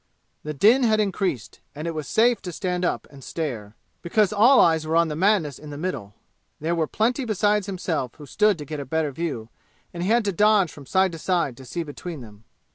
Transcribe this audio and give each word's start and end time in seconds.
The 0.41 0.55
din 0.55 0.81
had 0.81 0.99
increased, 0.99 1.59
and 1.75 1.87
it 1.87 1.93
was 1.93 2.07
safe 2.07 2.41
to 2.41 2.51
stand 2.51 2.83
up 2.83 3.05
and 3.11 3.23
stare, 3.23 3.75
because 4.01 4.33
all 4.33 4.59
eyes 4.59 4.87
were 4.87 4.95
on 4.95 5.09
the 5.09 5.15
madness 5.15 5.59
in 5.59 5.69
the 5.69 5.77
middle. 5.77 6.15
There 6.59 6.73
were 6.73 6.87
plenty 6.87 7.23
besides 7.23 7.67
himself 7.67 8.15
who 8.15 8.25
stood 8.25 8.57
to 8.57 8.65
get 8.65 8.79
a 8.79 8.83
better 8.85 9.11
view, 9.11 9.49
and 9.93 10.01
he 10.01 10.09
had 10.09 10.25
to 10.25 10.31
dodge 10.31 10.71
from 10.71 10.87
side 10.87 11.11
to 11.11 11.19
side 11.19 11.55
to 11.57 11.65
see 11.65 11.83
between 11.83 12.21
them. 12.21 12.45